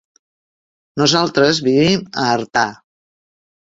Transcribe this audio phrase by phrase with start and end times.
[1.01, 2.67] Nosaltres vivim a Artà.